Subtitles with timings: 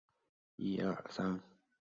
[0.57, 1.41] 郑居中是唐朝人。